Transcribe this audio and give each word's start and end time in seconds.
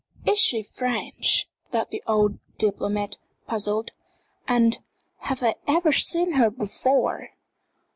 "Is 0.25 0.39
she 0.39 0.63
French?" 0.63 1.47
thought 1.71 1.91
the 1.91 2.01
old 2.07 2.39
diplomat, 2.57 3.17
puzzled. 3.45 3.91
"And 4.47 4.79
have 5.19 5.43
I 5.43 5.53
ever 5.67 5.91
seen 5.91 6.31
her 6.31 6.49
before?" 6.49 7.29